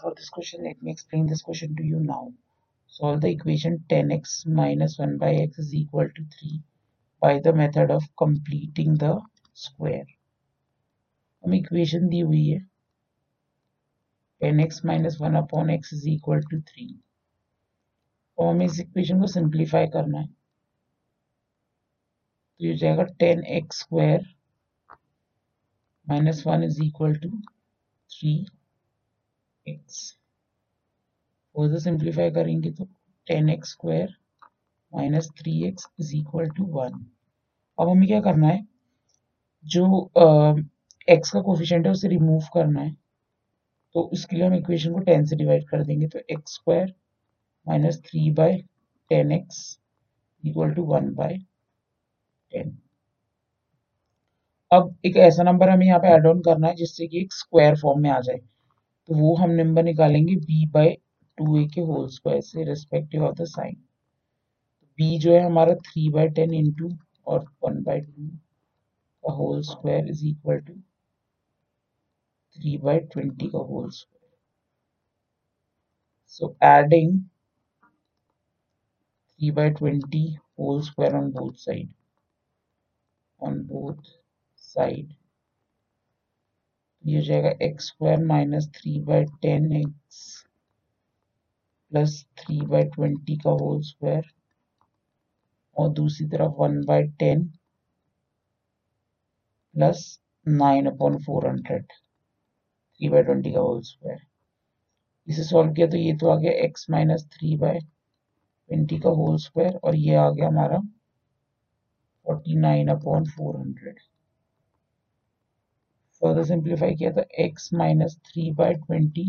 for 0.00 0.14
this 0.14 0.28
question. 0.28 0.64
Let 0.64 0.82
me 0.82 0.90
explain 0.90 1.26
this 1.26 1.42
question 1.42 1.76
to 1.76 1.82
you 1.84 2.00
now. 2.00 2.32
Solve 2.86 3.20
the 3.20 3.30
equation 3.30 3.84
10x 3.88 4.46
minus 4.46 4.98
1 4.98 5.18
by 5.18 5.34
x 5.34 5.58
is 5.58 5.74
equal 5.74 6.08
to 6.08 6.24
3 6.40 6.62
by 7.22 7.40
the 7.40 7.52
method 7.52 7.90
of 7.90 8.04
completing 8.16 8.94
the 8.96 9.20
square. 9.54 10.06
हम 11.44 11.54
equation 11.54 12.08
दी 12.08 12.20
हुई 12.20 12.46
है 12.46 12.58
ten 14.40 14.60
x 14.60 14.84
minus 14.86 15.16
one 15.20 15.34
upon 15.36 15.70
x 15.70 15.92
is 15.94 16.06
equal 16.08 16.40
to 16.50 16.60
three 16.70 16.86
और 18.38 18.48
हमें 18.48 18.64
इस 18.66 18.80
equation 18.80 19.20
को 19.20 19.26
simplify 19.32 19.86
करना 19.92 20.18
है 20.20 20.26
तो 22.60 22.64
ये 22.64 22.74
जाएगा 22.76 23.02
ten 23.20 23.44
x 23.58 23.80
square 23.80 24.26
minus 26.06 26.42
one 26.46 26.64
is 26.64 26.80
equal 26.84 27.14
to 27.18 27.30
three 27.30 28.34
x 29.67 29.99
simplify 31.83 32.31
करेंगे 32.31 32.71
तो 32.71 32.85
ten 33.27 33.49
x 33.49 33.71
square 33.71 34.15
minus 34.93 35.29
three 35.39 35.63
x 35.67 35.87
is 35.99 36.15
equal 36.15 36.49
to 36.57 36.65
one 36.73 37.05
अब 37.77 37.89
हमें 37.89 38.07
क्या 38.07 38.19
करना 38.21 38.47
है? 38.47 38.65
जो 39.65 39.85
एक्स 41.07 41.27
uh, 41.29 41.33
का 41.33 41.41
कोफिशिएंट 41.41 41.85
है 41.85 41.91
उसे 41.91 42.07
रिमूव 42.07 42.47
करना 42.53 42.81
है। 42.81 42.95
तो 43.95 44.01
उसके 44.13 44.35
लिए 44.35 44.45
हम 44.45 44.53
इक्वेशन 44.53 44.93
को 44.93 44.99
टेन 44.99 45.25
से 45.25 45.35
डिवाइड 45.35 45.67
कर 45.69 45.83
देंगे। 45.85 46.07
तो 46.07 46.19
x 46.31 46.53
square 46.55 46.93
minus 47.67 48.01
three 48.05 48.29
by 48.31 48.57
ten 49.11 49.31
x 49.31 49.79
equal 50.43 50.73
to 50.73 50.83
one 50.85 51.13
by 51.15 51.37
ten 52.51 52.77
अब 54.71 54.95
एक 55.05 55.17
ऐसा 55.17 55.43
नंबर 55.43 55.69
हमें 55.69 55.85
यहाँ 55.87 55.99
पे 55.99 56.13
एड 56.15 56.25
ऑन 56.27 56.41
करना 56.41 56.67
है 56.67 56.75
जिससे 56.75 57.07
कि 57.07 57.21
एक 57.21 57.33
स्क्वायर 57.33 57.75
फॉर्म 57.77 58.01
में 58.01 58.09
आ 58.09 58.19
जाए। 58.19 58.39
तो 59.11 59.15
वो 59.15 59.33
हम 59.35 59.51
नंबर 59.51 59.83
निकालेंगे 59.83 60.35
बी 60.37 60.65
बाय 60.71 60.89
टू 61.37 61.57
ए 61.57 61.63
के 61.67 61.81
होल 61.81 62.07
स्क्वायर 62.09 62.41
से 62.41 62.63
respective 62.63 63.23
of 63.25 63.35
the 63.35 63.45
sign 63.47 63.75
b 64.99 65.17
जो 65.19 65.33
है 65.33 65.39
हमारा 65.39 65.73
थ्री 65.87 66.07
बाय 66.09 66.29
टेन 66.37 66.53
इंटू 66.53 66.89
और 67.27 67.45
वन 67.63 67.81
बाय 67.83 67.99
टू 68.01 68.27
का 69.23 69.33
whole 69.33 69.61
square 69.63 70.07
is 70.09 70.25
equal 70.27 70.59
to 70.59 70.73
three 72.55 72.77
by 72.77 72.99
twenty 73.11 73.47
का 73.47 73.59
whole 73.67 73.89
square 73.91 74.29
so 76.33 76.55
adding 76.65 77.19
three 79.39 79.51
by 79.51 79.69
twenty 79.71 80.27
whole 80.59 80.81
square 80.81 81.15
on 81.15 81.31
both 81.31 81.53
side 81.59 81.93
on 83.39 83.63
both 83.63 84.05
side. 84.55 85.07
ये 87.03 87.17
हो 87.17 87.23
जाएगा 87.25 87.49
x 87.65 87.85
square 87.87 88.23
minus 88.25 88.67
three 88.75 88.99
by 89.03 89.23
ten 89.41 89.71
x 89.75 90.19
plus 91.91 92.13
three 92.39 92.59
by 92.67 92.83
twenty 92.95 93.37
का 93.37 93.51
whole 93.61 93.81
square 93.83 94.31
और 95.75 95.89
दूसरी 95.93 96.27
तरफ़ 96.29 96.53
one 96.59 96.83
by 96.85 97.03
ten 97.19 97.47
plus 99.75 100.03
nine 100.45 100.85
upon 100.85 101.17
four 101.23 101.47
hundred 101.47 101.85
three 101.87 103.09
by 103.09 103.23
twenty 103.23 103.53
का 103.53 103.59
whole 103.59 103.81
square 103.83 104.25
इसे 105.27 105.43
solve 105.43 105.73
किया 105.73 105.87
तो 105.87 105.97
ये 105.97 106.15
तो 106.17 106.29
आ 106.29 106.35
गया 106.37 106.51
x 106.65 106.89
minus 106.89 107.27
three 107.33 107.55
by 107.57 107.79
twenty 107.79 108.99
का 108.99 109.09
होल 109.19 109.37
स्क्वायर 109.39 109.79
और 109.83 109.95
ये 109.95 110.15
आ 110.15 110.29
गया 110.29 110.47
हमारा 110.47 110.81
49 112.25 112.95
फोर 113.03 113.21
400 113.29 114.10
further 116.21 116.43
simplify 116.51 116.91
किया 116.97 117.11
तो 117.11 117.23
x 117.45 117.71
minus 117.81 118.15
3 118.29 118.51
by 118.61 118.69
20 118.75 119.25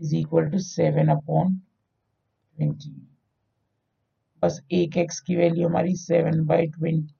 is 0.00 0.14
equal 0.22 0.50
to 0.54 0.62
7 0.66 1.14
upon 1.16 1.54
20 2.58 2.96
बस 4.42 4.60
एक 4.72 4.96
x 5.04 5.20
की 5.26 5.36
वैल्यू 5.36 5.68
हमारी 5.68 5.94
seven 5.96 6.44
by 6.46 6.66
twenty 6.66 7.14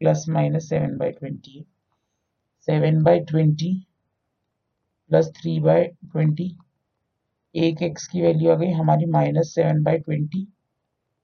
plus 0.00 0.24
minus 0.28 0.68
seven 0.68 0.96
by 0.98 1.10
twenty 1.10 1.58
है। 1.58 1.64
Seven 2.66 3.02
by 3.02 3.20
twenty 3.30 3.72
plus 5.10 5.30
three 5.36 5.58
by 5.60 5.84
twenty 5.84 6.56
एक 7.54 7.82
एक्स 7.82 8.06
की 8.08 8.20
वैल्यू 8.22 8.50
आ 8.50 8.54
गई 8.56 8.70
हमारी 8.72 9.06
minus 9.10 9.54
seven 9.54 9.82
by 9.82 9.98
twenty 9.98 10.44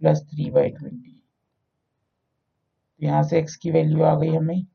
plus 0.01 0.23
three 0.31 0.51
by 0.51 0.71
twenty 0.71 1.23
यहाँ 3.01 3.23
से 3.23 3.39
एक्स 3.39 3.57
की 3.57 3.71
वैल्यू 3.71 4.03
आ 4.03 4.15
गई 4.21 4.31
हमें 4.37 4.67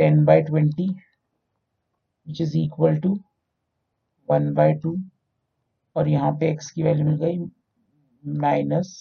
ten 0.00 0.24
by 0.24 0.42
twenty 0.42 0.88
which 2.26 2.40
is 2.40 2.56
equal 2.58 2.96
to 3.00 3.12
one 4.28 4.52
by 4.54 4.74
two, 4.74 4.96
और 5.96 6.08
यहाँ 6.08 6.32
पे 6.32 6.52
x 6.54 6.70
की 6.70 6.82
वैल्यू 6.82 7.04
मिल 7.06 7.16
गई 7.16 7.38
minus 8.24 8.94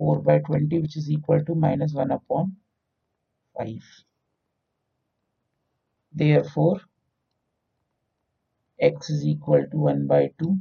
four 0.00 0.20
by 0.22 0.38
twenty 0.38 0.78
which 0.78 0.96
is 0.96 1.10
equal 1.12 1.44
to 1.44 1.54
minus 1.54 1.92
one 1.94 2.10
upon 2.10 2.50
five 3.54 3.80
therefore 6.48 6.80
x 8.80 9.10
is 9.10 9.26
equal 9.28 9.64
to 9.64 9.78
one 9.78 10.06
by 10.06 10.26
two 10.38 10.56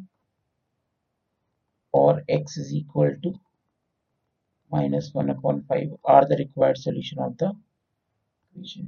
और 1.93 2.23
x 2.29 2.57
is 2.57 2.75
equal 2.75 3.13
to 3.23 3.33
minus 4.71 5.11
one 5.15 5.29
upon 5.29 5.61
five 5.61 5.97
are 6.09 6.25
the 6.25 6.37
required 6.39 6.77
solution 6.77 7.23
of 7.23 7.33
the 7.33 7.51
question 8.53 8.87